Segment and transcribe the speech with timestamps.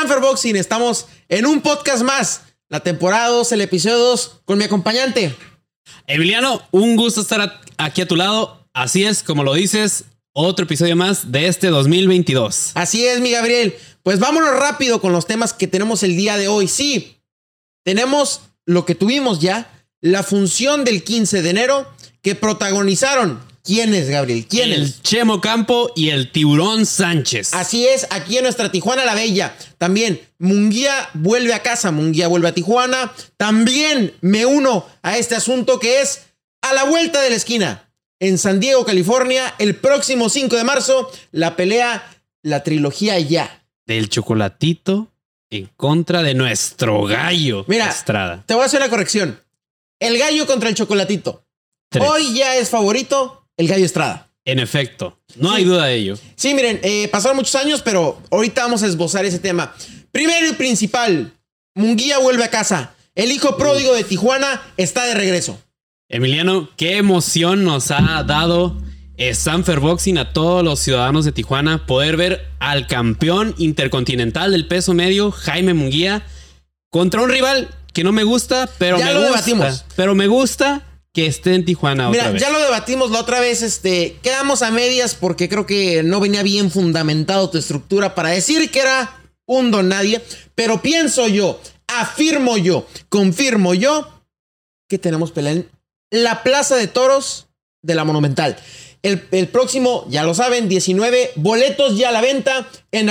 [0.00, 2.40] Sanfer Boxing, estamos en un podcast más.
[2.70, 5.36] La temporada 2, el episodio 2, con mi acompañante.
[6.06, 8.66] Emiliano, un gusto estar aquí a tu lado.
[8.72, 12.70] Así es, como lo dices, otro episodio más de este 2022.
[12.76, 13.74] Así es, mi Gabriel.
[14.02, 16.66] Pues vámonos rápido con los temas que tenemos el día de hoy.
[16.66, 17.18] Sí,
[17.84, 21.86] tenemos lo que tuvimos ya, la función del 15 de enero
[22.22, 23.38] que protagonizaron.
[23.62, 24.46] ¿Quiénes, Gabriel?
[24.46, 24.78] ¿Quiénes?
[24.78, 27.52] El Chemo Campo y el Tiburón Sánchez.
[27.54, 29.54] Así es, aquí en nuestra Tijuana la Bella.
[29.78, 33.12] También Munguía vuelve a casa, Munguía vuelve a Tijuana.
[33.36, 36.26] También me uno a este asunto que es
[36.62, 37.92] a la vuelta de la esquina.
[38.18, 43.64] En San Diego, California, el próximo 5 de marzo, la pelea, la trilogía ya.
[43.86, 45.08] Del chocolatito
[45.50, 47.64] en contra de nuestro gallo.
[47.66, 48.44] Mira, Estrada.
[48.46, 49.40] te voy a hacer una corrección.
[49.98, 51.44] El gallo contra el chocolatito.
[51.90, 52.08] Tres.
[52.08, 54.28] Hoy ya es favorito el gallo Estrada.
[54.44, 56.18] En efecto, no hay duda de ello.
[56.34, 59.74] Sí, miren, eh, pasaron muchos años, pero ahorita vamos a esbozar ese tema.
[60.10, 61.32] Primero y principal,
[61.74, 62.94] Munguía vuelve a casa.
[63.14, 65.60] El hijo pródigo de Tijuana está de regreso.
[66.08, 68.80] Emiliano, qué emoción nos ha dado
[69.34, 74.94] Sanfer Boxing a todos los ciudadanos de Tijuana poder ver al campeón intercontinental del peso
[74.94, 76.22] medio, Jaime Munguía,
[76.90, 79.34] contra un rival que no me gusta, pero Ya me lo gusta.
[79.34, 79.84] debatimos.
[79.96, 82.42] Pero me gusta que esté en Tijuana otra Mira, vez.
[82.42, 86.42] ya lo debatimos la otra vez, este, quedamos a medias porque creo que no venía
[86.42, 90.22] bien fundamentado tu estructura para decir que era un don nadie,
[90.54, 94.08] pero pienso yo, afirmo yo, confirmo yo
[94.88, 95.68] que tenemos pelea en
[96.10, 97.48] la Plaza de Toros
[97.82, 98.56] de la Monumental.
[99.02, 103.08] El, el próximo, ya lo saben, 19 boletos ya a la venta en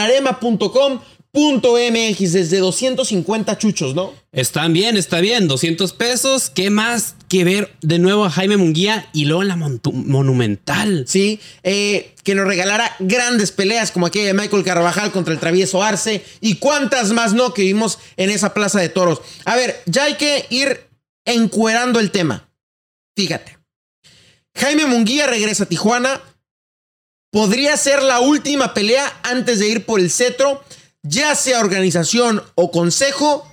[1.33, 4.13] arema.com.mx desde 250 chuchos, ¿no?
[4.31, 5.47] Están bien, está bien.
[5.47, 6.49] 200 pesos.
[6.49, 11.05] ¿Qué más que ver de nuevo a Jaime Munguía y luego en la Monumental?
[11.07, 15.83] Sí, eh, que nos regalara grandes peleas como aquella de Michael Carvajal contra el travieso
[15.83, 19.21] Arce y cuántas más no que vimos en esa plaza de toros.
[19.45, 20.87] A ver, ya hay que ir
[21.25, 22.49] encuerando el tema.
[23.15, 23.57] Fíjate,
[24.55, 26.21] Jaime Munguía regresa a Tijuana.
[27.31, 30.63] Podría ser la última pelea antes de ir por el cetro,
[31.03, 33.47] ya sea organización o consejo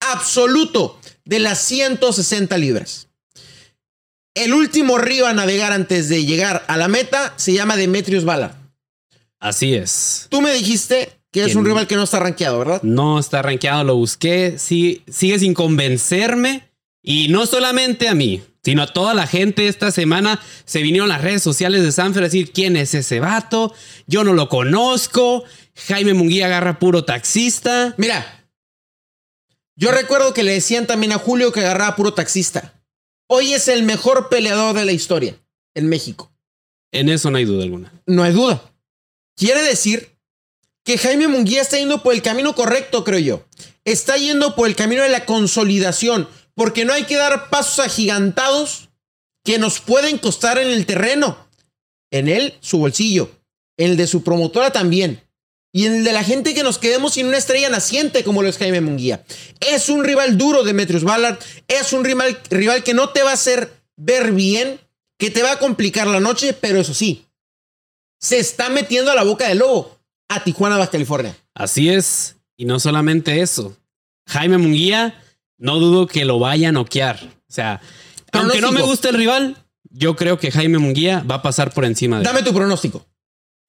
[0.00, 3.08] absoluto de las 160 libras.
[4.34, 8.56] El último río a navegar antes de llegar a la meta se llama Demetrius Ballard.
[9.38, 10.26] Así es.
[10.30, 12.82] Tú me dijiste que es un rival que no está rankeado, ¿verdad?
[12.82, 14.54] No está rankeado, lo busqué.
[14.58, 16.70] Sí, sigue sin convencerme.
[17.02, 21.20] Y no solamente a mí, sino a toda la gente esta semana se vinieron las
[21.20, 23.74] redes sociales de Sanfer a decir quién es ese vato.
[24.06, 25.44] Yo no lo conozco.
[25.86, 27.94] Jaime Munguía agarra puro taxista.
[27.98, 28.48] Mira,
[29.76, 32.82] yo recuerdo que le decían también a Julio que agarraba puro taxista.
[33.26, 35.36] Hoy es el mejor peleador de la historia
[35.74, 36.32] en México.
[36.92, 37.92] En eso no hay duda alguna.
[38.06, 38.62] No hay duda.
[39.36, 40.16] Quiere decir
[40.84, 43.44] que Jaime Munguía está yendo por el camino correcto, creo yo.
[43.84, 48.88] Está yendo por el camino de la consolidación, porque no hay que dar pasos agigantados
[49.44, 51.48] que nos pueden costar en el terreno.
[52.10, 53.30] En él, su bolsillo.
[53.76, 55.20] En el de su promotora también.
[55.72, 58.48] Y en el de la gente que nos quedemos sin una estrella naciente como lo
[58.48, 59.24] es Jaime Munguía.
[59.60, 61.38] Es un rival duro, Demetrius Ballard.
[61.66, 64.80] Es un rival, rival que no te va a hacer ver bien,
[65.18, 67.26] que te va a complicar la noche, pero eso sí,
[68.20, 69.98] se está metiendo a la boca del lobo
[70.28, 71.36] a Tijuana, Baja California.
[71.54, 72.36] Así es.
[72.56, 73.76] Y no solamente eso.
[74.28, 75.22] Jaime Munguía,
[75.64, 77.18] no dudo que lo vaya a noquear.
[77.48, 77.80] O sea,
[78.32, 79.56] aunque no me guste el rival,
[79.90, 82.26] yo creo que Jaime Munguía va a pasar por encima de él.
[82.26, 83.06] Dame tu pronóstico.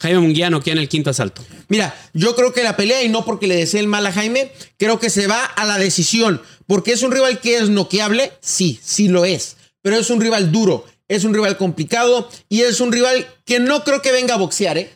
[0.02, 1.42] Jaime Munguía noquea en el quinto asalto.
[1.70, 4.52] Mira, yo creo que la pelea, y no porque le desee el mal a Jaime,
[4.78, 6.42] creo que se va a la decisión.
[6.68, 9.56] Porque es un rival que es noqueable, sí, sí lo es.
[9.82, 13.86] Pero es un rival duro, es un rival complicado y es un rival que no
[13.86, 14.92] creo que venga a boxear, ¿eh?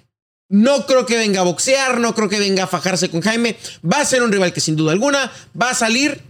[0.49, 3.55] No creo que venga a boxear, no creo que venga a fajarse con Jaime.
[3.89, 6.27] Va a ser un rival que sin duda alguna va a salir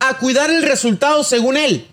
[0.00, 1.86] a cuidar el resultado según él.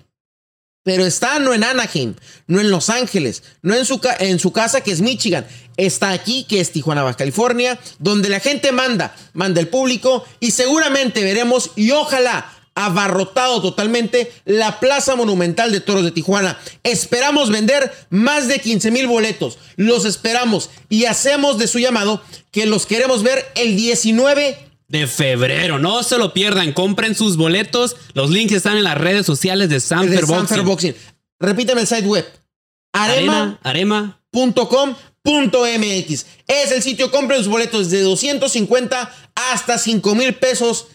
[0.84, 2.16] Pero está no en Anaheim,
[2.48, 5.46] no en Los Ángeles, no en su, en su casa que es Michigan.
[5.76, 10.52] Está aquí que es Tijuana, Baja California, donde la gente manda, manda el público y
[10.52, 16.60] seguramente veremos y ojalá abarrotado totalmente la Plaza Monumental de Toros de Tijuana.
[16.84, 19.58] Esperamos vender más de 15 mil boletos.
[19.76, 22.22] Los esperamos y hacemos de su llamado
[22.52, 27.98] que los queremos ver el 19 De febrero, no se lo pierdan, compren sus boletos.
[28.14, 30.66] Los links están en las redes sociales de Sanfer Sanfer Boxing.
[30.66, 30.96] Boxing.
[31.40, 32.26] Repítame el site web.
[32.94, 33.34] Arema.
[33.34, 34.22] Arema, Arema.
[35.24, 40.88] .com.mx es el sitio, compren sus boletos de 250 hasta 5 mil pesos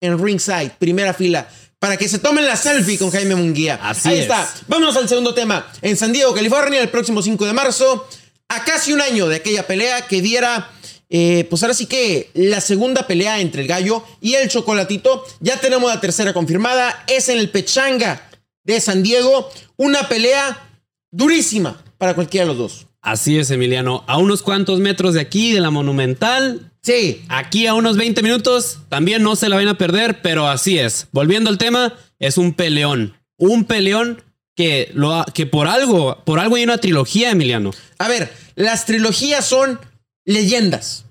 [0.00, 1.48] en ringside, primera fila,
[1.78, 3.80] para que se tomen la selfie con Jaime Munguía.
[3.82, 4.22] Así Ahí es.
[4.22, 4.48] está.
[4.68, 5.66] Vámonos al segundo tema.
[5.82, 8.08] En San Diego, California, el próximo 5 de marzo,
[8.48, 10.70] a casi un año de aquella pelea que diera
[11.12, 15.24] eh, pues ahora sí que la segunda pelea entre el gallo y el chocolatito.
[15.40, 17.04] Ya tenemos la tercera confirmada.
[17.08, 18.30] Es en el Pechanga
[18.62, 19.50] de San Diego.
[19.76, 20.70] Una pelea
[21.10, 22.86] durísima para cualquiera de los dos.
[23.02, 24.04] Así es, Emiliano.
[24.06, 26.70] A unos cuantos metros de aquí, de la Monumental.
[26.82, 27.24] Sí.
[27.28, 28.78] Aquí a unos 20 minutos.
[28.88, 31.08] También no se la van a perder, pero así es.
[31.10, 33.16] Volviendo al tema, es un peleón.
[33.36, 34.22] Un peleón
[34.54, 37.72] que, lo, que por algo, por algo hay una trilogía, Emiliano.
[37.98, 39.80] A ver, las trilogías son
[40.24, 41.04] leyendas.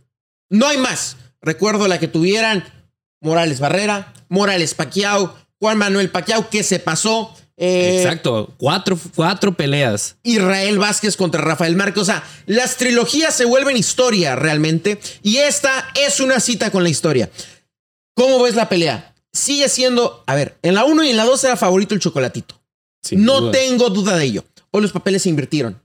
[0.50, 1.18] No hay más.
[1.42, 2.64] Recuerdo la que tuvieran
[3.22, 7.36] Morales Barrera, Morales Paquiao, Juan Manuel Paquiao, que se pasó.
[7.58, 10.16] Eh, Exacto, cuatro, cuatro peleas.
[10.24, 12.02] Israel Vázquez contra Rafael Márquez.
[12.02, 15.00] O sea, las trilogías se vuelven historia realmente.
[15.24, 17.30] Y esta es una cita con la historia.
[18.16, 19.14] ¿Cómo ves la pelea?
[19.32, 22.56] Sigue siendo, a ver, en la 1 y en la 2 era favorito el chocolatito.
[23.02, 23.52] Sin no duda.
[23.52, 24.46] tengo duda de ello.
[24.72, 25.82] Hoy los papeles se invirtieron.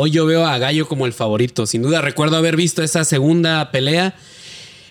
[0.00, 1.66] Hoy yo veo a Gallo como el favorito.
[1.66, 4.14] Sin duda, recuerdo haber visto esa segunda pelea.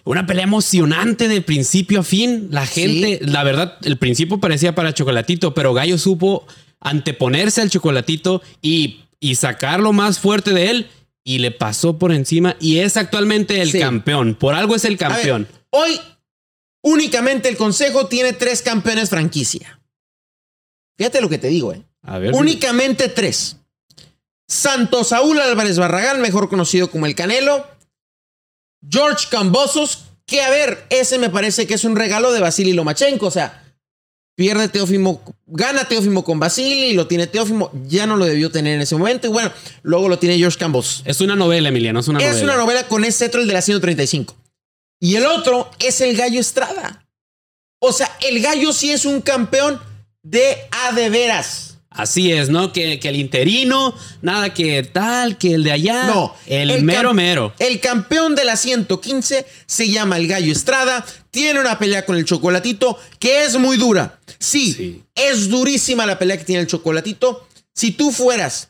[0.04, 2.50] Una pelea emocionante de principio a fin.
[2.52, 6.46] La gente, la verdad, el principio parecía para Chocolatito, pero Gallo supo
[6.82, 10.88] anteponerse al Chocolatito y, y sacar lo más fuerte de él
[11.24, 13.80] y le pasó por encima y es actualmente el Sí.
[13.80, 14.36] campeón.
[14.36, 15.48] Por algo es el ver, campeón.
[15.70, 15.98] hoy
[16.84, 19.80] únicamente el Consejo tiene tres campeones franquicia.
[20.98, 21.82] Fíjate lo que te digo, ¿eh?
[22.02, 22.34] A ver.
[22.34, 23.56] Únicamente tres.
[24.48, 27.66] Santo Saúl Álvarez Barragán, mejor conocido como el Canelo.
[28.88, 33.26] George Cambosos, que a ver, ese me parece que es un regalo de Vasily Lomachenko.
[33.28, 33.64] O sea,
[34.36, 38.82] pierde Teófimo, gana Teófimo con Vasily, lo tiene Teófimo, ya no lo debió tener en
[38.82, 39.28] ese momento.
[39.28, 39.52] Y bueno,
[39.82, 41.02] luego lo tiene George Cambosos.
[41.06, 42.00] Es una novela, Emiliano.
[42.00, 42.44] Es una Es novela.
[42.54, 44.36] una novela con ese cetro, el de la 135.
[45.02, 47.06] Y el otro es el Gallo Estrada.
[47.80, 49.80] O sea, el Gallo sí es un campeón
[50.24, 51.77] de a de veras.
[51.98, 52.72] Así es, ¿no?
[52.72, 56.06] Que, que el interino, nada que tal, que el de allá.
[56.08, 57.54] No, El, mero mero.
[57.60, 61.06] El campeón de la 115 se llama el Gallo Estrada.
[61.32, 64.20] Tiene una pelea con el Chocolatito que es muy dura.
[64.40, 65.04] Sí, Sí.
[65.16, 67.48] es durísima la pelea que tiene el Chocolatito.
[67.74, 68.70] Si tú fueras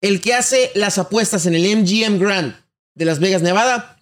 [0.00, 2.54] el que hace las apuestas en el MGM Grand
[2.94, 4.00] de Las Vegas, Nevada,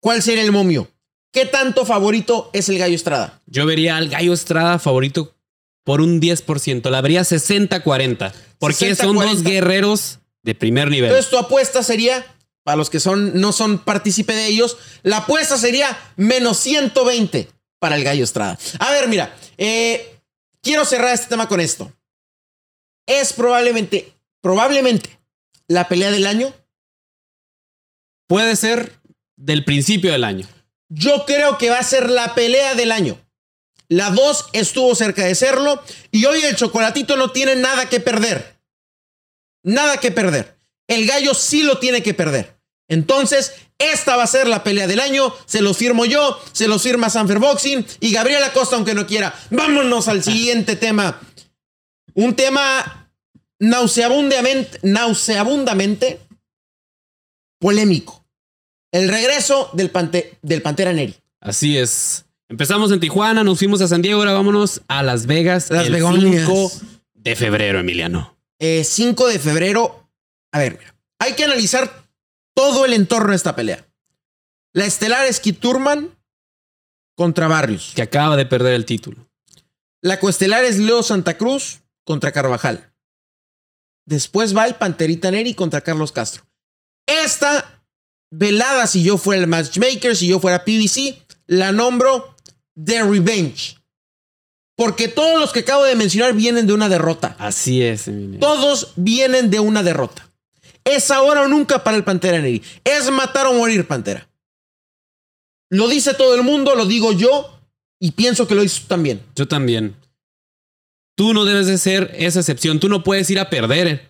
[0.00, 0.88] ¿cuál sería el momio?
[1.32, 3.40] ¿Qué tanto favorito es el Gallo Estrada?
[3.46, 5.34] Yo vería al Gallo Estrada favorito
[5.88, 6.90] por un 10%.
[6.90, 8.30] La vería 60-40.
[8.58, 8.96] Porque 60-40.
[8.96, 11.08] son dos guerreros de primer nivel.
[11.08, 12.26] Entonces tu apuesta sería,
[12.62, 17.48] para los que son, no son partícipe de ellos, la apuesta sería menos 120
[17.78, 18.58] para el Gallo Estrada.
[18.78, 20.20] A ver, mira, eh,
[20.60, 21.90] quiero cerrar este tema con esto.
[23.06, 24.12] Es probablemente,
[24.42, 25.18] probablemente
[25.68, 26.52] la pelea del año.
[28.26, 28.92] Puede ser
[29.36, 30.46] del principio del año.
[30.90, 33.18] Yo creo que va a ser la pelea del año.
[33.90, 38.58] La 2 estuvo cerca de serlo y hoy el chocolatito no tiene nada que perder.
[39.62, 40.58] Nada que perder.
[40.88, 42.58] El gallo sí lo tiene que perder.
[42.88, 45.34] Entonces, esta va a ser la pelea del año.
[45.46, 49.34] Se los firmo yo, se los firma Sanfer Boxing y Gabriel Acosta, aunque no quiera.
[49.50, 51.20] Vámonos al siguiente tema.
[52.14, 53.10] Un tema
[53.58, 56.20] nauseabundamente, nauseabundamente
[57.60, 58.24] polémico.
[58.92, 61.14] El regreso del, Pante- del Pantera Neri.
[61.40, 62.24] Así es.
[62.48, 65.70] Empezamos en Tijuana, nos fuimos a San Diego, ahora vámonos a Las Vegas.
[65.70, 66.46] Las el Begonias.
[66.46, 66.72] 5
[67.14, 68.38] de febrero, Emiliano.
[68.58, 70.08] Eh, 5 de febrero.
[70.52, 72.08] A ver, mira, hay que analizar
[72.54, 73.86] todo el entorno de esta pelea.
[74.72, 76.16] La estelar es Keith Turman
[77.16, 77.92] contra Barrios.
[77.94, 79.28] Que acaba de perder el título.
[80.00, 82.94] La coestelar es Leo Santa Cruz contra Carvajal.
[84.06, 86.44] Después va el Panterita Neri contra Carlos Castro.
[87.06, 87.84] Esta
[88.30, 92.34] velada, si yo fuera el matchmaker, si yo fuera PBC, la nombro
[92.84, 93.76] The Revenge.
[94.76, 97.34] Porque todos los que acabo de mencionar vienen de una derrota.
[97.38, 98.38] Así es, Emiliano.
[98.38, 100.30] Todos vienen de una derrota.
[100.84, 102.62] Es ahora o nunca para el Pantera Neri.
[102.84, 104.28] Es matar o morir, Pantera.
[105.70, 107.58] Lo dice todo el mundo, lo digo yo
[108.00, 109.20] y pienso que lo tú también.
[109.34, 109.96] Yo también.
[111.16, 112.78] Tú no debes de ser esa excepción.
[112.78, 114.08] Tú no puedes ir a perder.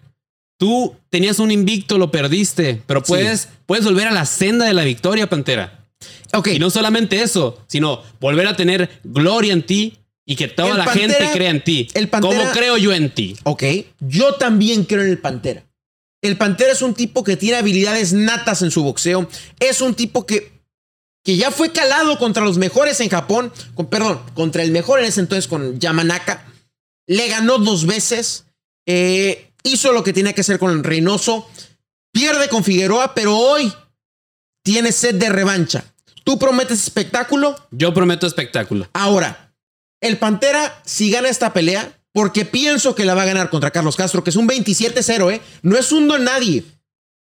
[0.58, 4.84] Tú tenías un invicto, lo perdiste, pero puedes, puedes volver a la senda de la
[4.84, 5.87] victoria, Pantera.
[6.34, 10.70] Ok, Y no solamente eso, sino volver a tener gloria en ti y que toda
[10.72, 11.88] El la Pantera- gente crea en ti.
[11.94, 13.36] el Pantera- creo yo en ti.
[13.44, 13.62] ok.
[14.00, 15.64] Yo también creo en el Pantera.
[16.22, 19.28] El Pantera es un tipo que tiene habilidades natas en su boxeo.
[19.60, 20.52] Es un tipo que,
[21.24, 23.52] que ya fue calado contra los mejores en Japón.
[23.74, 26.44] Con, perdón, contra el mejor en ese entonces con Yamanaka.
[27.06, 28.44] Le ganó dos veces.
[28.86, 31.48] Eh, hizo lo que tenía que hacer con Reynoso.
[32.12, 33.72] Pierde con Figueroa, pero hoy
[34.68, 35.82] tiene sed de revancha.
[36.24, 37.56] Tú prometes espectáculo.
[37.70, 38.86] Yo prometo espectáculo.
[38.92, 39.54] Ahora,
[40.02, 43.96] el Pantera, si gana esta pelea, porque pienso que la va a ganar contra Carlos
[43.96, 45.40] Castro, que es un 27-0, ¿eh?
[45.62, 46.64] No es un don nadie.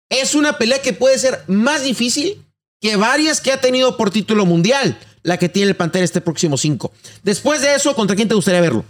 [0.09, 2.43] Es una pelea que puede ser más difícil
[2.81, 6.57] que varias que ha tenido por título mundial, la que tiene el Pantera este próximo
[6.57, 6.91] 5.
[7.23, 8.83] Después de eso, ¿contra quién te gustaría verlo?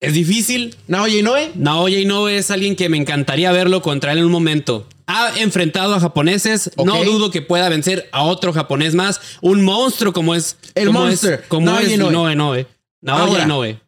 [0.00, 0.74] Es difícil.
[0.88, 1.52] ¿Naoya Inoue?
[1.54, 4.88] Naoya Inoue es alguien que me encantaría verlo contra él en un momento.
[5.10, 6.70] Ha enfrentado a japoneses.
[6.76, 9.20] No dudo que pueda vencer a otro japonés más.
[9.40, 10.56] Un monstruo como es.
[10.74, 12.32] El como monster, Es, como Naoya es Inoue.
[12.32, 12.66] Inoue.
[13.00, 13.44] Naoya.
[13.44, 13.80] Inoue.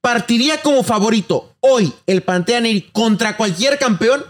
[0.00, 4.24] ¿Partiría como favorito hoy el Pantera contra cualquier campeón?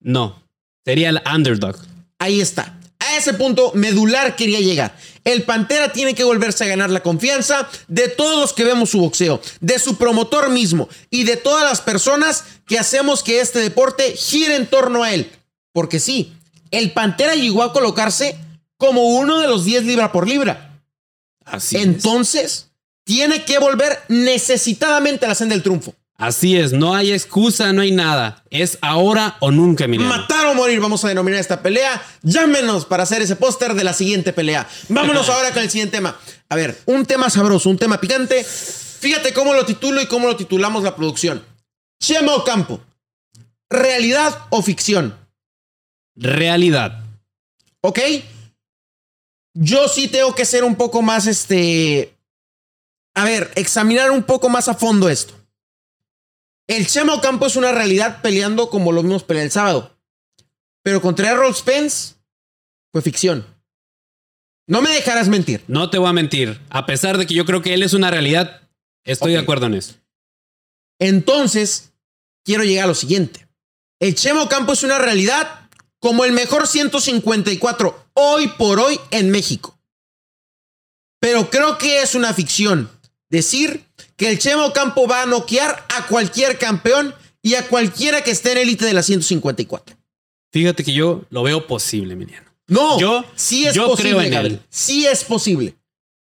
[0.00, 0.42] No.
[0.84, 1.76] Sería el underdog.
[2.18, 2.77] Ahí está.
[3.08, 4.94] A ese punto medular quería llegar.
[5.24, 9.00] El Pantera tiene que volverse a ganar la confianza de todos los que vemos su
[9.00, 14.14] boxeo, de su promotor mismo y de todas las personas que hacemos que este deporte
[14.16, 15.30] gire en torno a él.
[15.72, 16.34] Porque sí,
[16.70, 18.36] el Pantera llegó a colocarse
[18.76, 20.82] como uno de los 10 libra por libra.
[21.44, 21.82] Así es.
[21.82, 22.68] Entonces,
[23.04, 25.94] tiene que volver necesitadamente a la senda del triunfo.
[26.18, 26.72] Así es.
[26.72, 28.42] No hay excusa, no hay nada.
[28.50, 30.12] Es ahora o nunca, Emiliano.
[30.12, 32.02] Matar o morir, vamos a denominar esta pelea.
[32.22, 34.68] Llámenos para hacer ese póster de la siguiente pelea.
[34.88, 36.18] Vámonos ahora con el siguiente tema.
[36.48, 38.42] A ver, un tema sabroso, un tema picante.
[38.42, 41.44] Fíjate cómo lo titulo y cómo lo titulamos la producción.
[42.02, 42.80] Chema Ocampo.
[43.70, 45.16] ¿Realidad o ficción?
[46.16, 47.00] Realidad.
[47.80, 48.00] ¿Ok?
[49.54, 52.12] Yo sí tengo que ser un poco más, este...
[53.14, 55.34] A ver, examinar un poco más a fondo esto.
[56.68, 59.98] El Chema Ocampo es una realidad peleando como lo vimos pelear el sábado.
[60.82, 62.16] Pero contra Errol Spence
[62.92, 63.46] fue ficción.
[64.66, 65.64] No me dejarás mentir.
[65.66, 66.60] No te voy a mentir.
[66.68, 68.68] A pesar de que yo creo que él es una realidad,
[69.02, 69.94] estoy de acuerdo en eso.
[71.00, 71.94] Entonces,
[72.44, 73.48] quiero llegar a lo siguiente.
[73.98, 75.70] El Chema Ocampo es una realidad
[76.00, 79.78] como el mejor 154 hoy por hoy en México.
[81.18, 82.90] Pero creo que es una ficción
[83.30, 83.84] decir
[84.16, 88.52] que el Chema Ocampo va a noquear a cualquier campeón y a cualquiera que esté
[88.52, 89.96] en élite de la 154.
[90.52, 92.48] Fíjate que yo lo veo posible, Emiliano.
[92.66, 94.52] No, Yo- sí es yo posible, creo en Gabriel.
[94.54, 94.60] él.
[94.68, 95.74] Sí es posible.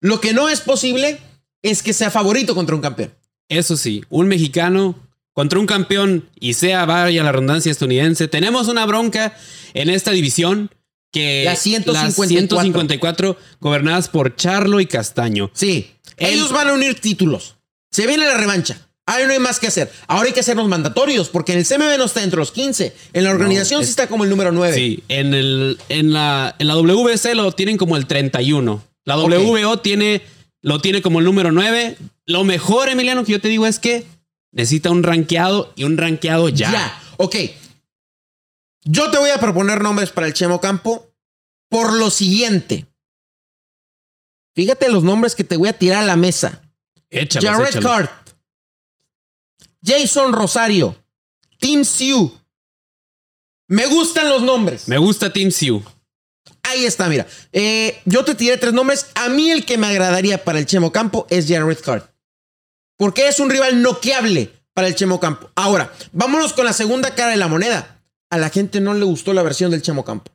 [0.00, 1.18] Lo que no es posible
[1.62, 3.12] es que sea favorito contra un campeón.
[3.48, 4.94] Eso sí, un mexicano
[5.32, 8.28] contra un campeón y sea vaya la redundancia estadounidense.
[8.28, 9.36] Tenemos una bronca
[9.74, 10.70] en esta división
[11.10, 12.04] que La 154.
[12.24, 15.50] las 154 gobernadas por Charlo y Castaño.
[15.54, 15.90] Sí.
[16.18, 17.56] Ellos van a unir títulos.
[17.90, 18.84] Se viene la revancha.
[19.06, 19.90] Ahora no hay más que hacer.
[20.06, 22.94] Ahora hay que hacer los mandatorios, porque en el CMB no está entre los 15.
[23.14, 24.74] En la organización No, sí es- está como el número 9.
[24.74, 28.82] Sí, en, el, en, la, en la WBC lo tienen como el 31.
[29.06, 29.16] La.
[29.16, 30.20] WBO tiene,
[30.60, 31.96] lo tiene como el número 9.
[32.26, 34.04] Lo mejor, Emiliano, que yo te digo es que
[34.52, 36.70] necesita un rankeado y un rankeado ya.
[36.70, 37.02] Ya.
[37.16, 37.36] Ok.
[38.84, 41.10] Yo te voy a proponer nombres para el Chemo Campo
[41.70, 42.86] por lo siguiente.
[44.58, 46.60] Fíjate los nombres que te voy a tirar a la mesa.
[47.10, 47.88] Échalos, Jared échalos.
[47.88, 48.28] Cart.
[49.80, 50.96] Jason Rosario.
[51.60, 52.32] Tim Sioux.
[53.68, 54.88] Me gustan los nombres.
[54.88, 55.80] Me gusta Team Sioux.
[56.64, 57.24] Ahí está, mira.
[57.52, 59.06] Eh, yo te tiré tres nombres.
[59.14, 62.10] A mí el que me agradaría para el Chemo Campo es Jared Cart.
[62.96, 65.52] Porque es un rival noqueable para el Chemo Campo.
[65.54, 68.02] Ahora, vámonos con la segunda cara de la moneda.
[68.28, 70.32] A la gente no le gustó la versión del Chemo Campo.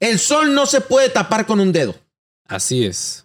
[0.00, 1.94] El sol no se puede tapar con un dedo.
[2.48, 3.24] Así es.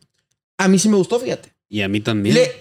[0.58, 1.54] A mí sí me gustó, fíjate.
[1.70, 2.36] Y a mí también.
[2.36, 2.52] Le,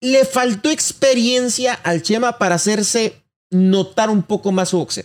[0.00, 5.04] le faltó experiencia al Chema para hacerse notar un poco más su boxeo.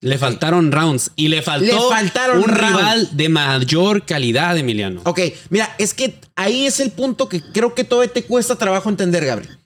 [0.00, 2.76] Le faltaron rounds y le faltó Le faltaron un rounds.
[2.76, 5.00] rival de mayor calidad, Emiliano.
[5.04, 8.88] Ok, mira, es que ahí es el punto que creo que todavía te cuesta trabajo
[8.88, 9.56] entender, Gabriel.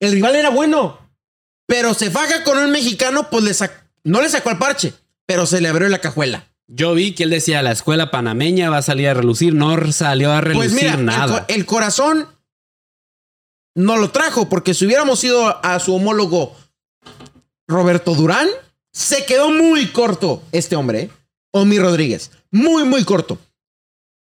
[0.00, 0.98] El rival era bueno,
[1.66, 3.68] pero se faja con un mexicano, pues le
[4.04, 4.94] no le sacó al parche,
[5.26, 6.50] pero se le abrió la cajuela.
[6.66, 10.32] Yo vi que él decía la escuela panameña va a salir a relucir, no salió
[10.32, 11.44] a relucir Pues mira, el, nada.
[11.48, 12.26] el corazón
[13.74, 16.56] no lo trajo, porque si hubiéramos ido a su homólogo
[17.66, 18.48] Roberto Durán,
[18.92, 21.10] se quedó muy corto este hombre, ¿eh?
[21.52, 22.30] Omi Rodríguez.
[22.50, 23.38] Muy, muy corto.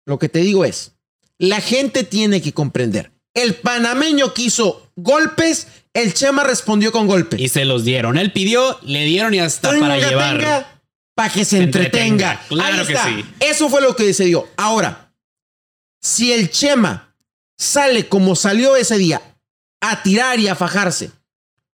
[0.07, 0.93] Lo que te digo es,
[1.39, 3.13] la gente tiene que comprender.
[3.35, 7.41] El panameño quiso golpes, el Chema respondió con golpes.
[7.41, 8.19] Y se los dieron.
[8.19, 10.80] Él pidió, le dieron y hasta para llevar.
[11.15, 12.33] Para que se Se entretenga.
[12.33, 12.47] entretenga.
[12.49, 13.35] Claro Ahí que sí.
[13.41, 14.49] Eso fue lo que decidió.
[14.57, 15.13] Ahora,
[16.03, 17.15] si el Chema
[17.59, 19.21] sale como salió ese día
[19.83, 21.11] a tirar y a fajarse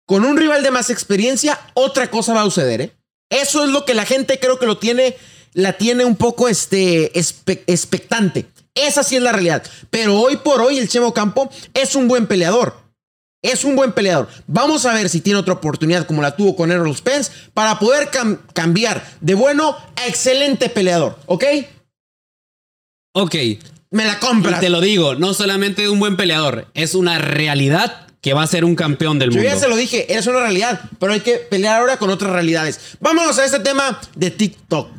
[0.07, 2.81] con un rival de más experiencia, otra cosa va a suceder.
[2.81, 2.97] ¿eh?
[3.31, 5.16] Eso es lo que la gente creo que lo tiene,
[5.52, 8.47] la tiene un poco este, espe- expectante.
[8.75, 9.64] Esa sí es la realidad.
[9.90, 12.86] Pero hoy por hoy el Chemo Campo es un buen peleador.
[13.43, 14.28] Es un buen peleador.
[14.47, 18.11] Vamos a ver si tiene otra oportunidad como la tuvo con Errol Spence para poder
[18.11, 21.19] cam- cambiar de bueno a excelente peleador.
[21.26, 21.45] ¿Ok?
[23.14, 23.59] Ok, y
[23.90, 24.61] Me la compras.
[24.61, 28.64] te lo digo, no solamente un buen peleador, es una realidad que va a ser
[28.64, 29.49] un campeón del Yo mundo.
[29.49, 32.81] ya se lo dije, es una realidad, pero hay que pelear ahora con otras realidades.
[33.00, 34.90] Vámonos a este tema de TikTok.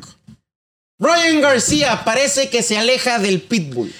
[0.98, 3.92] Ryan García parece que se aleja del pitbull.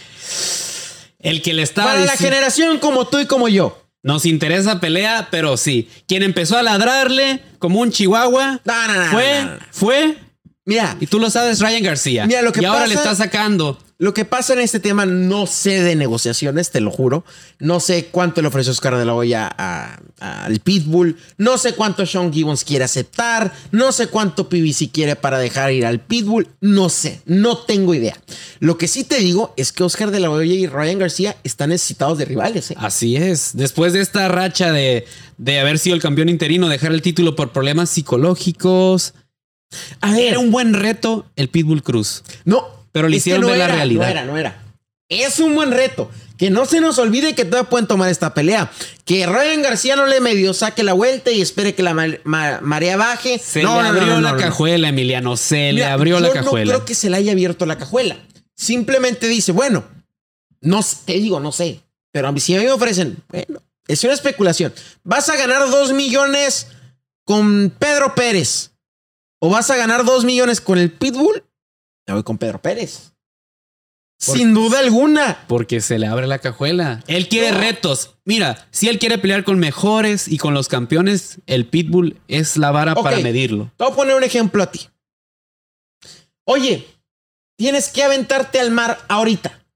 [1.20, 3.84] El que le estaba Para la generación como tú y como yo.
[4.02, 5.88] Nos interesa pelea, pero sí.
[6.06, 10.16] Quien empezó a ladrarle como un chihuahua No, no, no, fue, fue,
[10.68, 12.26] Mira, y tú lo sabes, Ryan García.
[12.26, 13.78] Mira, lo que y ahora le está sacando.
[14.00, 17.24] Lo que pasa en este tema, no sé de negociaciones, te lo juro.
[17.58, 21.16] No sé cuánto le ofreció Oscar de la Hoya al Pitbull.
[21.36, 23.52] No sé cuánto Sean Gibbons quiere aceptar.
[23.72, 26.46] No sé cuánto PBC quiere para dejar ir al Pitbull.
[26.60, 28.16] No sé, no tengo idea.
[28.60, 31.70] Lo que sí te digo es que Oscar de la Hoya y Ryan García están
[31.70, 32.70] necesitados de rivales.
[32.70, 32.76] ¿eh?
[32.78, 33.50] Así es.
[33.54, 35.06] Después de esta racha de,
[35.38, 39.14] de haber sido el campeón interino, dejar el título por problemas psicológicos.
[40.00, 42.22] A ver, Era un buen reto el Pitbull Cruz.
[42.44, 42.77] No.
[42.98, 44.04] Pero le es hicieron ver la realidad.
[44.06, 44.62] No era, no era.
[45.08, 46.10] Es un buen reto.
[46.36, 48.70] Que no se nos olvide que todavía pueden tomar esta pelea.
[49.04, 52.60] Que Ryan García no le medio saque la vuelta y espere que la ma- ma-
[52.62, 53.38] marea baje.
[53.40, 54.42] Se No, le no, no, abrió no, la no, no.
[54.42, 55.36] cajuela, Emiliano.
[55.36, 56.72] Se le abrió la yo cajuela.
[56.72, 58.16] No creo que se le haya abierto la cajuela.
[58.54, 59.84] Simplemente dice, bueno,
[60.60, 61.80] no te digo, no sé.
[62.12, 64.72] Pero si a mí me ofrecen, bueno, es una especulación.
[65.02, 66.68] Vas a ganar dos millones
[67.24, 68.70] con Pedro Pérez.
[69.40, 71.42] O vas a ganar dos millones con el Pitbull.
[72.08, 73.12] Me voy con Pedro Pérez.
[74.18, 75.44] Sin duda alguna.
[75.46, 77.04] Porque se le abre la cajuela.
[77.06, 78.16] Él quiere retos.
[78.24, 82.70] Mira, si él quiere pelear con mejores y con los campeones, el Pitbull es la
[82.70, 83.70] vara para medirlo.
[83.76, 84.88] Te voy a poner un ejemplo a ti.
[86.44, 86.88] Oye,
[87.56, 89.66] tienes que aventarte al mar ahorita.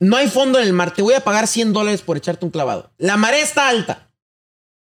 [0.00, 0.94] No hay fondo en el mar.
[0.94, 2.90] Te voy a pagar 100 dólares por echarte un clavado.
[2.96, 4.10] La marea está alta.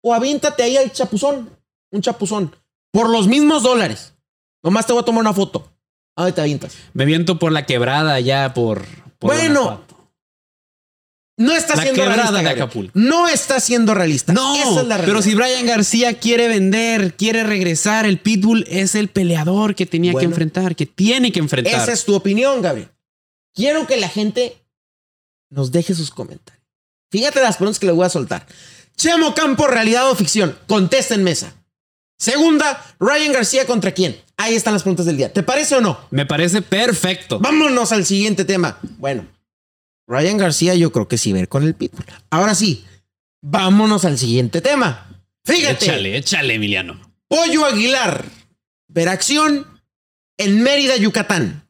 [0.01, 1.55] O aviéntate ahí al chapuzón.
[1.91, 2.55] Un chapuzón.
[2.91, 4.15] Por los mismos dólares.
[4.63, 5.71] Nomás te voy a tomar una foto.
[6.15, 6.73] ¿A dónde te avientas?
[6.93, 8.85] Me viento por la quebrada ya por.
[9.19, 9.85] por Bueno.
[11.37, 12.31] No está La siendo realista.
[12.31, 12.61] de Gabriel.
[12.63, 12.91] Acapulco.
[12.93, 14.31] No está siendo realista.
[14.33, 15.05] No, Esa es la realidad.
[15.05, 20.13] pero si Brian García quiere vender, quiere regresar, el Pitbull es el peleador que tenía
[20.13, 21.81] que enfrentar, que tiene que enfrentar.
[21.81, 22.89] Esa es tu opinión, Gabriel.
[23.55, 24.61] Quiero que la gente
[25.49, 26.63] nos deje sus comentarios.
[27.09, 28.45] Fíjate las preguntas que le voy a soltar.
[28.95, 30.55] Chemo Campo, realidad o ficción.
[30.67, 31.55] Contesta en mesa.
[32.21, 34.15] Segunda, Ryan García contra quién.
[34.37, 35.33] Ahí están las preguntas del día.
[35.33, 35.99] ¿Te parece o no?
[36.11, 37.39] Me parece perfecto.
[37.39, 38.77] Vámonos al siguiente tema.
[38.99, 39.25] Bueno,
[40.07, 42.05] Ryan García yo creo que sí ver con el Pitbull.
[42.29, 42.85] Ahora sí,
[43.41, 45.09] vámonos al siguiente tema.
[45.45, 45.85] Fíjate.
[45.85, 47.01] Échale, échale, Emiliano.
[47.27, 48.23] Pollo Aguilar.
[48.87, 49.65] Ver acción
[50.37, 51.67] en Mérida, Yucatán.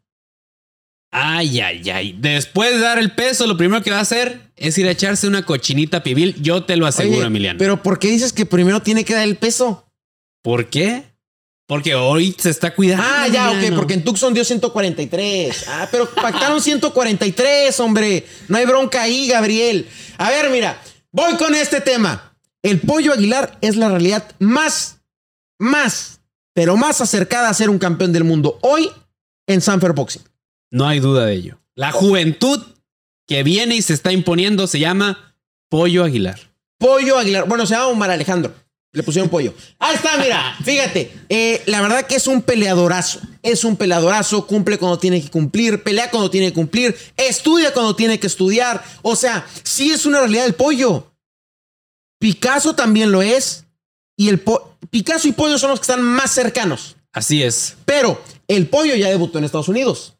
[1.11, 2.17] Ay, ay, ay.
[2.19, 5.27] Después de dar el peso, lo primero que va a hacer es ir a echarse
[5.27, 6.35] una cochinita pibil.
[6.41, 7.57] Yo te lo aseguro, Oye, Emiliano.
[7.57, 9.87] Pero ¿por qué dices que primero tiene que dar el peso?
[10.41, 11.03] ¿Por qué?
[11.67, 13.03] Porque hoy se está cuidando.
[13.07, 13.77] Ah, ya, ok, Emiliano.
[13.77, 15.65] porque en Tucson dio 143.
[15.69, 18.25] Ah, pero pactaron 143, hombre.
[18.49, 19.87] No hay bronca ahí, Gabriel.
[20.17, 22.35] A ver, mira, voy con este tema.
[22.61, 24.99] El pollo Aguilar es la realidad más,
[25.59, 26.19] más,
[26.53, 28.91] pero más acercada a ser un campeón del mundo hoy
[29.47, 30.23] en Sanfer Boxing.
[30.71, 31.57] No hay duda de ello.
[31.75, 32.61] La juventud
[33.27, 35.35] que viene y se está imponiendo se llama
[35.69, 36.39] Pollo Aguilar.
[36.77, 37.47] Pollo Aguilar.
[37.47, 38.53] Bueno, se llama Omar Alejandro.
[38.93, 39.53] Le pusieron pollo.
[39.79, 40.55] Ahí está, mira.
[40.63, 41.13] Fíjate.
[41.29, 43.21] eh, la verdad que es un peleadorazo.
[43.41, 44.45] Es un peleadorazo.
[44.45, 45.81] Cumple cuando tiene que cumplir.
[45.81, 46.95] Pelea cuando tiene que cumplir.
[47.15, 48.83] Estudia cuando tiene que estudiar.
[49.01, 51.07] O sea, sí es una realidad el pollo.
[52.19, 53.65] Picasso también lo es.
[54.17, 56.97] Y el po- Picasso y pollo son los que están más cercanos.
[57.13, 57.77] Así es.
[57.85, 60.15] Pero el pollo ya debutó en Estados Unidos.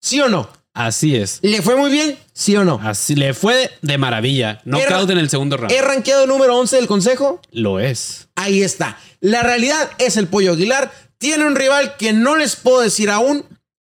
[0.00, 0.48] ¿Sí o no?
[0.72, 1.40] Así es.
[1.42, 2.16] ¿Le fue muy bien?
[2.32, 2.80] ¿Sí o no?
[2.82, 4.60] Así le fue de maravilla.
[4.64, 5.72] Knockout Era- en el segundo round.
[5.72, 7.40] ¿He rankeado número 11 del consejo?
[7.50, 8.28] Lo es.
[8.36, 8.96] Ahí está.
[9.20, 10.92] La realidad es el Pollo Aguilar.
[11.18, 13.44] Tiene un rival que no les puedo decir aún,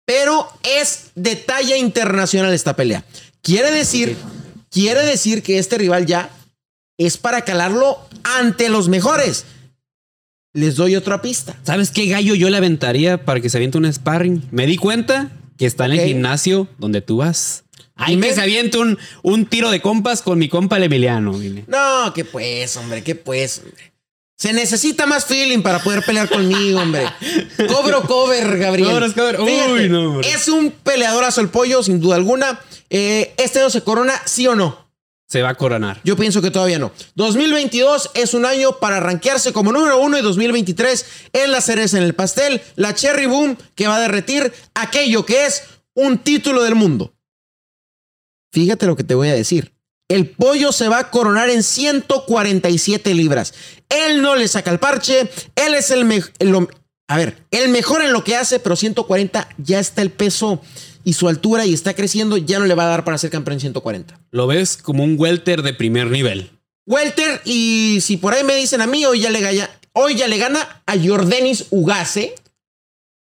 [0.06, 3.04] pero es de talla internacional esta pelea.
[3.42, 4.16] Quiere decir,
[4.72, 6.30] quiere decir que este rival ya
[6.98, 9.46] es para calarlo ante los mejores.
[10.54, 11.56] Les doy otra pista.
[11.64, 14.48] ¿Sabes qué gallo yo le aventaría para que se aviente un sparring?
[14.50, 15.30] Me di cuenta
[15.60, 17.66] que está en el gimnasio donde tú vas.
[17.96, 21.38] Ahí se aviente un, un tiro de compas con mi compa el Emiliano.
[21.38, 21.66] dile.
[21.68, 23.92] No, que pues, hombre, que pues, hombre.
[24.38, 27.04] Se necesita más feeling para poder pelear conmigo, hombre.
[27.68, 28.90] Cobro cover, Gabriel.
[28.90, 29.42] Cobras cover.
[29.42, 30.32] Uy, no, hombre.
[30.32, 32.62] es un peleadorazo el pollo, sin duda alguna.
[32.90, 34.89] Eh, ¿Este año se corona, sí o no?
[35.30, 36.02] Se va a coronar.
[36.04, 36.92] Yo pienso que todavía no.
[37.14, 42.04] 2022 es un año para rankearse como número uno y 2023 es la cereza en
[42.04, 45.64] el pastel, la cherry boom que va a derretir aquello que es
[45.94, 47.14] un título del mundo.
[48.52, 49.72] Fíjate lo que te voy a decir.
[50.08, 53.54] El pollo se va a coronar en 147 libras.
[53.90, 55.30] Él no le saca el parche.
[55.56, 56.34] Él es el mejor.
[57.08, 60.62] A ver, el mejor en lo que hace, pero 140 ya está el peso
[61.04, 62.38] y su altura y está creciendo.
[62.38, 64.20] Ya no le va a dar para ser campeón en 140.
[64.32, 66.52] Lo ves como un welter de primer nivel.
[66.86, 70.28] Welter, y si por ahí me dicen a mí, hoy ya le gana, hoy ya
[70.28, 72.34] le gana a Jordanis Ugase.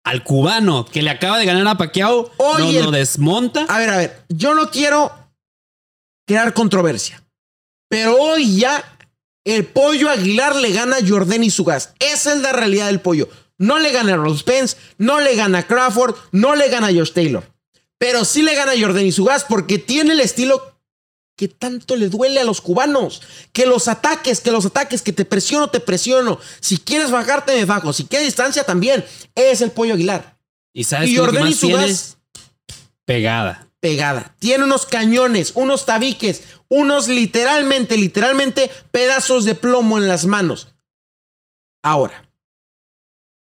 [0.06, 3.66] Al cubano que le acaba de ganar a Pacquiao, Hoy no el- lo desmonta.
[3.68, 5.12] A ver, a ver, yo no quiero
[6.28, 7.24] crear controversia,
[7.90, 8.84] pero hoy ya
[9.46, 11.94] el pollo Aguilar le gana a Jordanis Ugas.
[12.00, 13.28] Esa es la realidad del pollo.
[13.58, 16.94] No le gana a Ross Spence, no le gana a Crawford, no le gana a
[16.94, 17.44] Josh Taylor.
[17.98, 20.74] Pero sí le gana a Jordanis Ugas porque tiene el estilo
[21.36, 23.22] que tanto le duele a los cubanos.
[23.54, 26.40] Que los ataques, que los ataques, que te presiono, te presiono.
[26.60, 27.94] Si quieres bajarte, me bajo.
[27.94, 29.06] Si quieres distancia, también.
[29.36, 30.38] Es el pollo Aguilar.
[30.74, 32.18] y sabes Y que más
[33.06, 33.68] pegada.
[33.80, 34.36] pegada.
[34.40, 40.70] Tiene unos cañones, unos tabiques, unos literalmente, literalmente pedazos de plomo en las manos.
[41.84, 42.30] Ahora,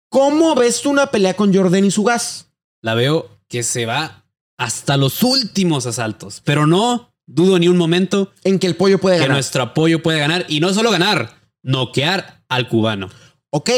[0.09, 2.47] ¿cómo ves tú una pelea con Jordan y su gas?
[2.81, 4.20] La veo que se va
[4.61, 9.17] hasta los últimos asaltos, pero no dudo ni un momento En que el pollo puede
[9.17, 9.37] que ganar.
[9.37, 13.09] nuestro apoyo puede ganar y no solo ganar, noquear al cubano.
[13.49, 13.71] Ok,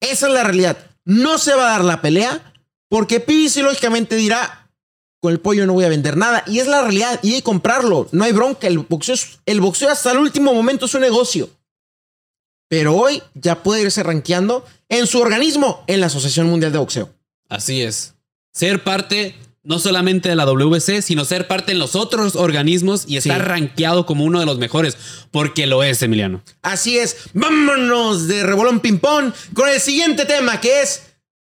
[0.00, 0.78] esa es la realidad.
[1.04, 2.54] No se va a dar la pelea
[2.88, 4.70] porque PBC lógicamente dirá,
[5.20, 6.42] con el pollo no voy a vender nada.
[6.46, 8.08] Y es la realidad, y hay que comprarlo.
[8.12, 8.66] No hay bronca.
[8.66, 11.50] El boxeo, el boxeo hasta el último momento es un negocio.
[12.70, 17.10] Pero hoy ya puede irse rankeando en su organismo, en la Asociación Mundial de Boxeo.
[17.50, 18.14] Así es.
[18.54, 19.34] Ser parte
[19.68, 23.46] no solamente de la WC, sino ser parte en los otros organismos y estar Sí.
[23.46, 24.96] rankeado como uno de los mejores,
[25.30, 26.42] porque lo es, Emiliano.
[26.62, 31.02] Así es, vámonos de rebolón ping-pong con el siguiente tema que es,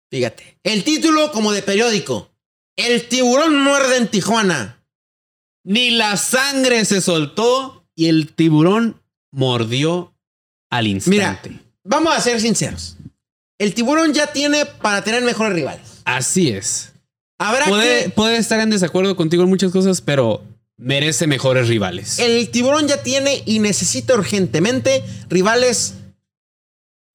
[0.09, 2.31] fíjate, el título como de periódico.
[2.77, 4.79] El tiburón muerde en Tijuana.
[5.65, 10.13] Ni la sangre se soltó y el tiburón mordió
[10.71, 11.59] al Mira, instante.
[11.83, 12.95] vamos a ser sinceros.
[13.59, 16.01] El tiburón ya tiene para tener mejores rivales.
[16.05, 16.92] Así es.
[17.39, 18.09] Habrá Puede, que...
[18.11, 20.43] puede estar en desacuerdo contigo en muchas cosas, pero
[20.77, 22.19] merece mejores rivales.
[22.19, 25.95] El tiburón ya tiene y necesita urgentemente rivales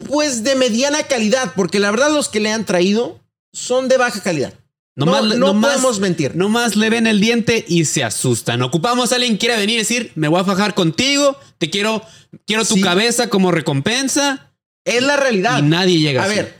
[0.06, 3.20] pues de mediana calidad, porque la verdad los que le han traído
[3.52, 4.54] son de baja calidad.
[4.96, 6.34] No, no, más, no no más- podemos mentir.
[6.36, 8.62] No más le ven el diente y se asustan.
[8.62, 12.02] Ocupamos a alguien que quiera venir y decir, me voy a fajar contigo, te quiero,
[12.46, 12.80] quiero tu Sí.
[12.80, 14.52] cabeza como recompensa.
[14.84, 15.58] Es la realidad.
[15.58, 16.34] Y nadie llega A así.
[16.36, 16.54] ver,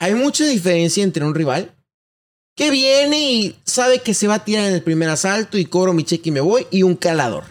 [0.00, 1.72] hay mucha diferencia entre un rival
[2.60, 5.94] que viene y sabe que se va a tirar en el primer asalto y cobro
[5.94, 7.44] mi cheque y me voy y un calador.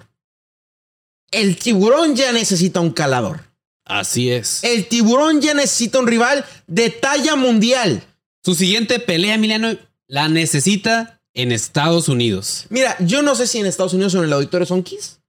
[1.31, 3.41] El tiburón ya necesita un calador.
[3.85, 4.63] Así es.
[4.63, 8.03] El tiburón ya necesita un rival de talla mundial.
[8.43, 12.67] Su siguiente pelea, Emiliano, la necesita en Estados Unidos.
[12.69, 15.21] Mira, yo no sé si en Estados Unidos o en el Auditorio Sonquis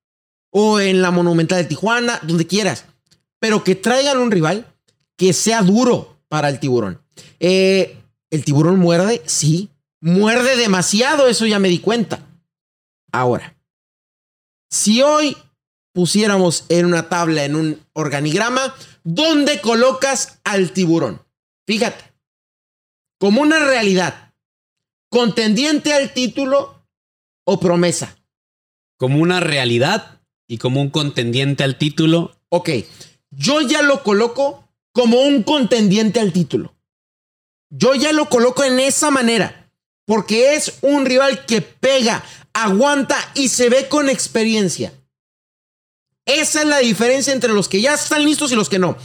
[0.50, 2.84] o en la Monumental de Tijuana, donde quieras,
[3.38, 4.66] pero que traigan un rival
[5.16, 7.00] que sea duro para el tiburón.
[7.38, 7.96] Eh,
[8.30, 12.26] el tiburón muerde, sí, muerde demasiado, eso ya me di cuenta.
[13.12, 13.56] Ahora,
[14.70, 15.36] si hoy
[15.92, 21.22] pusiéramos en una tabla, en un organigrama, ¿dónde colocas al tiburón?
[21.66, 22.04] Fíjate,
[23.18, 24.32] como una realidad,
[25.10, 26.86] contendiente al título
[27.44, 28.16] o promesa.
[28.96, 32.36] Como una realidad y como un contendiente al título.
[32.48, 32.70] Ok,
[33.30, 36.74] yo ya lo coloco como un contendiente al título.
[37.70, 39.70] Yo ya lo coloco en esa manera,
[40.04, 44.92] porque es un rival que pega, aguanta y se ve con experiencia.
[46.26, 48.96] Esa es la diferencia entre los que ya están listos y los que no.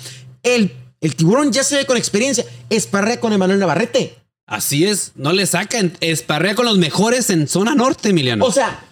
[0.44, 2.46] El, el tiburón ya se ve con experiencia.
[2.70, 4.18] Esparrea con Emanuel Navarrete.
[4.48, 5.98] Así es, no le sacan.
[6.02, 8.46] Esparrea con los mejores en zona norte, Emiliano.
[8.46, 8.84] O sea,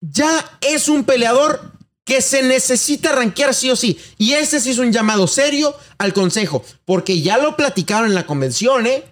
[0.00, 1.72] ya es un peleador
[2.04, 3.98] que se necesita rankear sí o sí.
[4.16, 8.26] Y ese sí es un llamado serio al consejo, porque ya lo platicaron en la
[8.26, 9.04] convención, ¿eh?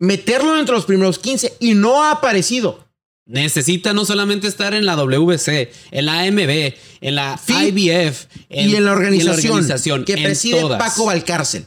[0.00, 2.84] Meterlo entre los primeros 15 y no ha aparecido.
[3.26, 8.74] Necesita no solamente estar en la WC, en la AMB, en la FIP IBF y
[8.74, 10.80] en la organización, organización, que preside todas.
[10.80, 11.66] Paco Valcárcel.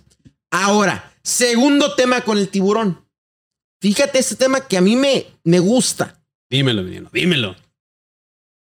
[0.52, 3.08] Ahora, segundo tema con el tiburón.
[3.80, 6.22] Fíjate este tema que a mí me, me gusta.
[6.50, 7.56] Dímelo, Emiliano, dímelo.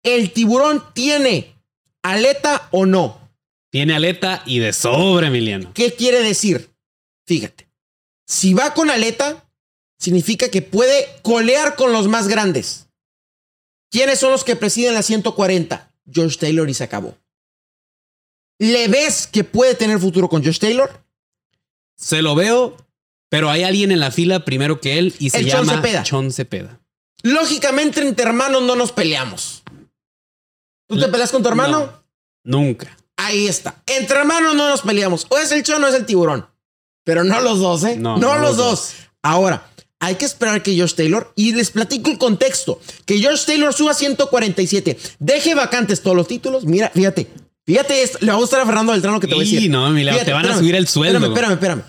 [0.03, 1.57] ¿El tiburón tiene
[2.03, 3.27] aleta o no?
[3.71, 5.73] Tiene aleta y de sobre, Emiliano.
[5.75, 6.71] ¿Qué quiere decir?
[7.27, 7.69] Fíjate.
[8.27, 9.46] Si va con aleta,
[9.99, 12.89] significa que puede colear con los más grandes.
[13.91, 15.93] ¿Quiénes son los que presiden la 140?
[16.15, 17.17] Josh Taylor y se acabó.
[18.59, 21.05] ¿Le ves que puede tener futuro con Josh Taylor?
[21.97, 22.77] Se lo veo,
[23.29, 26.03] pero hay alguien en la fila primero que él y se El Chon llama Cepeda.
[26.03, 26.81] Chon Cepeda.
[27.23, 29.63] Lógicamente, entre hermanos no nos peleamos.
[30.89, 31.81] ¿Tú te peleas con tu hermano?
[32.45, 32.97] No, nunca.
[33.17, 33.83] Ahí está.
[33.87, 35.27] Entre hermanos no nos peleamos.
[35.31, 36.47] O es el chon o es el tiburón.
[37.05, 37.97] Pero no los dos, ¿eh?
[37.97, 38.95] No, No, no los los dos.
[39.23, 39.69] Ahora,
[40.01, 43.95] hay que esperar que Josh Taylor, y les platico el contexto, que Josh Taylor suba
[43.95, 46.65] 147, deje vacantes todos los títulos.
[46.65, 47.29] Mira, fíjate,
[47.67, 49.69] Fíjate esto, le va a gustar a Fernando Beltrán lo que te voy a decir.
[49.69, 51.19] no, Emiliano, Fíjate, te van a subir el sueldo.
[51.19, 51.83] Espérame, espérame, espérame.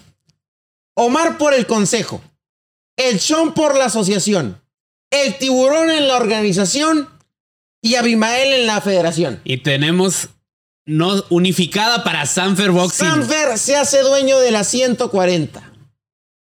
[0.95, 2.19] Omar por el consejo.
[2.97, 4.59] El Sean por la asociación.
[5.11, 7.07] El tiburón en la organización.
[7.83, 9.39] Y Abimael en la federación.
[9.43, 10.29] Y tenemos
[10.87, 13.07] no unificada para Sanfer Boxing.
[13.07, 15.73] Sanfer se hace dueño de la 140.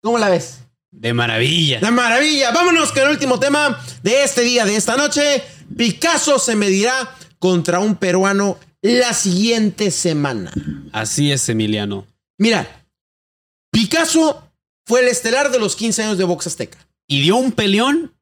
[0.01, 0.59] ¿Cómo la ves?
[0.91, 1.79] De maravilla.
[1.81, 2.51] La maravilla.
[2.51, 5.41] Vámonos con el último tema de este día, de esta noche.
[5.77, 10.51] Picasso se medirá contra un peruano la siguiente semana.
[10.91, 12.05] Así es, Emiliano.
[12.37, 12.85] Mira,
[13.71, 14.51] Picasso
[14.85, 16.77] fue el estelar de los 15 años de Box Azteca.
[17.07, 18.13] Y dio un peleón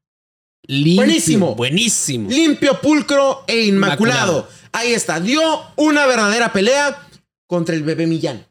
[0.64, 1.56] limpio, Buenísimo.
[1.56, 2.30] Buenísimo.
[2.30, 4.32] Limpio, pulcro e inmaculado.
[4.32, 4.50] Inmaculado.
[4.72, 5.20] Ahí está.
[5.20, 5.42] Dio
[5.76, 7.08] una verdadera pelea
[7.48, 8.46] contra el bebé Millán.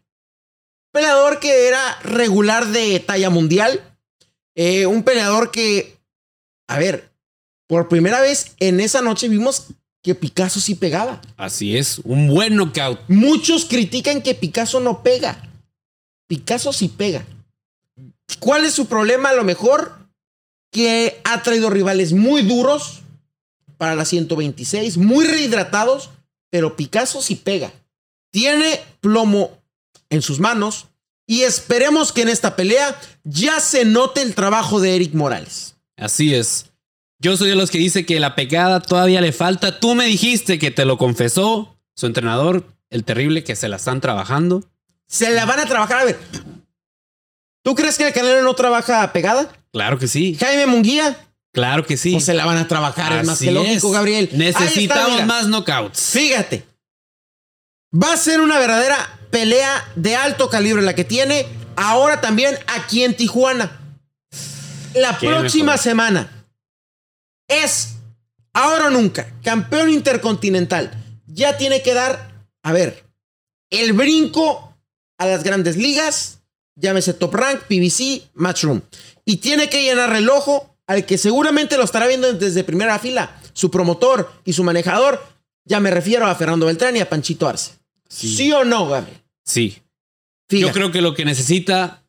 [0.93, 3.88] Peleador que era regular de talla mundial.
[4.61, 6.01] Eh, un peleador que,
[6.67, 7.13] a ver,
[7.69, 9.69] por primera vez en esa noche vimos
[10.03, 11.23] que Picasso sí pegaba.
[11.37, 12.01] Así es.
[12.01, 12.99] Un buen knockout.
[13.07, 15.49] Muchos critican que Picasso no pega.
[16.27, 17.25] Picasso sí pega.
[18.41, 19.29] ¿Cuál es su problema?
[19.29, 20.11] A lo mejor
[20.73, 23.03] que ha traído rivales muy duros
[23.77, 26.11] para la 126, muy rehidratados,
[26.51, 27.73] pero Picasso sí pega.
[28.33, 29.57] Tiene plomo
[30.11, 30.88] en sus manos
[31.31, 35.77] y esperemos que en esta pelea ya se note el trabajo de Eric Morales.
[35.97, 36.65] Así es.
[37.21, 39.79] Yo soy de los que dice que la pegada todavía le falta.
[39.79, 44.01] Tú me dijiste que te lo confesó su entrenador, el terrible, que se la están
[44.01, 44.65] trabajando.
[45.07, 45.99] Se la van a trabajar.
[46.01, 46.19] A ver,
[47.63, 49.53] ¿tú crees que el Canelo no trabaja pegada?
[49.71, 50.35] Claro que sí.
[50.41, 52.15] Jaime Munguía, Claro que sí.
[52.15, 53.91] o se la van a trabajar, es más que lógico.
[53.91, 54.27] Gabriel.
[54.33, 56.01] Está, Necesitamos más knockouts.
[56.13, 56.65] Fíjate.
[57.93, 63.05] Va a ser una verdadera pelea de alto calibre la que tiene ahora también aquí
[63.05, 63.81] en Tijuana.
[64.95, 65.79] La próxima mejor.
[65.79, 66.47] semana
[67.49, 67.95] es
[68.53, 70.93] ahora o nunca campeón intercontinental.
[71.27, 73.05] Ya tiene que dar, a ver,
[73.71, 74.77] el brinco
[75.19, 76.41] a las grandes ligas,
[76.75, 78.81] llámese Top Rank, PBC, Matchroom.
[79.25, 83.39] Y tiene que llenar el ojo al que seguramente lo estará viendo desde primera fila,
[83.53, 85.23] su promotor y su manejador.
[85.65, 87.78] Ya me refiero a Fernando Beltrán y a Panchito Arce.
[88.09, 88.53] ¿Sí, Sí.
[88.53, 89.21] o no, Gabriel?
[89.45, 89.83] Sí.
[90.49, 90.67] Fíjate.
[90.69, 92.03] Yo creo que lo que necesita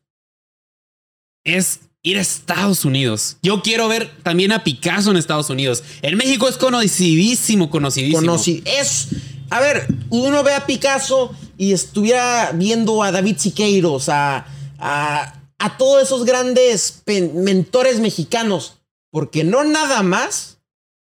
[1.44, 3.36] es ir a Estados Unidos.
[3.42, 5.82] Yo quiero ver también a Picasso en Estados Unidos.
[6.02, 8.18] En México es conocidísimo, conocidísimo.
[8.20, 8.62] Conocí.
[8.64, 9.08] Es.
[9.50, 14.46] A ver, uno ve a Picasso y estuviera viendo a David Siqueiros, a,
[14.78, 17.02] a, a todos esos grandes
[17.34, 18.78] mentores mexicanos.
[19.10, 20.58] Porque no nada más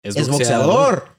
[0.03, 1.09] es boxeador.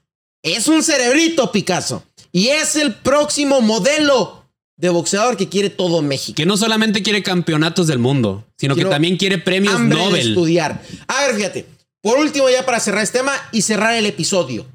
[0.42, 2.04] Es un cerebrito, Picasso.
[2.36, 4.44] Y es el próximo modelo
[4.76, 6.36] de boxeador que quiere todo México.
[6.36, 10.28] Que no solamente quiere campeonatos del mundo, sino Quiero que también quiere premios Nobel.
[10.28, 10.82] estudiar.
[11.08, 11.64] A ver, fíjate.
[12.02, 14.66] Por último, ya para cerrar este tema y cerrar el episodio.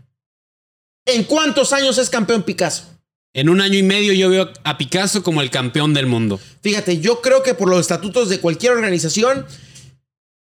[1.06, 2.86] ¿En cuántos años es campeón Picasso?
[3.32, 6.40] En un año y medio yo veo a Picasso como el campeón del mundo.
[6.64, 9.46] Fíjate, yo creo que por los estatutos de cualquier organización,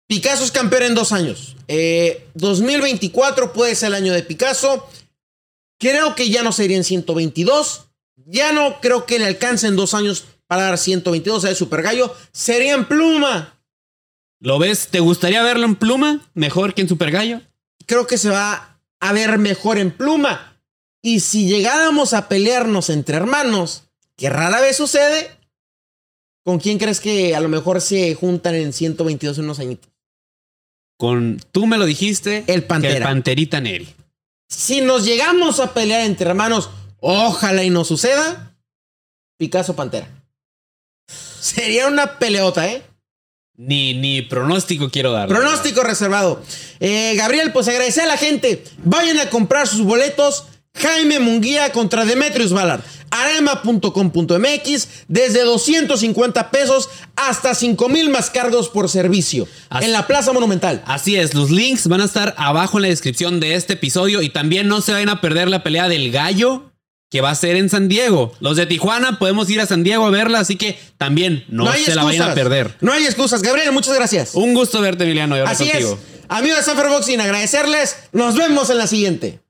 [0.06, 1.56] Picasso es campeón en dos años.
[1.66, 4.88] Eh, 2024 puede ser el año de Picasso.
[5.80, 7.86] Creo que ya no sería en 122.
[8.26, 11.82] Ya no creo que le alcance en dos años para dar 122 a el Super
[11.82, 12.14] Gallo.
[12.32, 13.58] Sería en pluma.
[14.40, 14.88] ¿Lo ves?
[14.88, 16.30] ¿Te gustaría verlo en pluma?
[16.34, 17.40] ¿Mejor que en Super Gallo?
[17.86, 20.62] Creo que se va a ver mejor en pluma.
[21.02, 23.84] Y si llegáramos a pelearnos entre hermanos,
[24.16, 25.30] que rara vez sucede,
[26.44, 29.90] ¿con quién crees que a lo mejor se juntan en 122 en unos añitos?
[30.98, 32.92] Con, tú me lo dijiste, El Pantera.
[32.92, 33.88] que el Panterita Neri.
[34.50, 38.56] Si nos llegamos a pelear entre hermanos, ojalá y no suceda,
[39.38, 40.08] Picasso Pantera.
[41.40, 42.82] Sería una peleota, ¿eh?
[43.56, 45.28] Ni, ni pronóstico quiero dar.
[45.28, 46.42] Pronóstico reservado.
[46.80, 48.64] Eh, Gabriel, pues agradecer a la gente.
[48.84, 50.46] Vayan a comprar sus boletos.
[50.74, 52.80] Jaime Munguía contra Demetrius Ballard.
[53.10, 59.46] Arema.com.mx desde 250 pesos hasta 5 mil más cargos por servicio.
[59.68, 60.82] Así- En la Plaza Monumental.
[60.86, 64.30] Así es, los links van a estar abajo en la descripción de este episodio y
[64.30, 66.72] también no se vayan a perder la pelea del gallo
[67.10, 68.32] que va a ser en San Diego.
[68.38, 71.94] Los de Tijuana podemos ir a San Diego a verla, así que también no, se
[71.96, 72.76] la vayan a perder.
[72.80, 73.42] No hay excusas.
[73.42, 74.34] Gabriel, muchas gracias.
[74.34, 75.98] Un gusto verte, Emiliano, Así contigo.
[76.00, 76.20] es.
[76.28, 77.96] Amigos de Sanfer Boxing, agradecerles.
[78.12, 79.40] Nos vemos en la siguiente.